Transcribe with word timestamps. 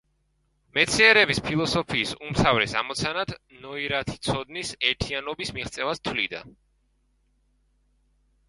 მეცნიერების 0.77 1.41
ფილოსოფიის 1.47 2.13
უმთავრეს 2.27 2.73
ამოცანად 2.81 3.33
ნოირათი 3.67 4.17
ცოდნის 4.29 4.73
ერთიანობის 4.93 5.53
მიღწევას 5.59 6.03
თვლიდა. 6.09 6.41